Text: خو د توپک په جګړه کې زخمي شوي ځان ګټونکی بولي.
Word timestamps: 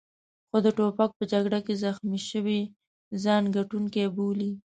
خو 0.49 0.57
د 0.65 0.67
توپک 0.77 1.09
په 1.17 1.23
جګړه 1.31 1.59
کې 1.65 1.73
زخمي 1.83 2.19
شوي 2.29 2.61
ځان 3.23 3.43
ګټونکی 3.57 4.05
بولي. 4.15 4.51